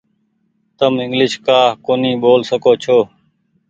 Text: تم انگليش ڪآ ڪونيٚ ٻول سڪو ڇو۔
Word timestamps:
تم 0.77 0.93
انگليش 1.03 1.33
ڪآ 1.45 1.59
ڪونيٚ 1.85 2.19
ٻول 2.21 2.39
سڪو 2.49 2.71
ڇو۔ 2.83 2.97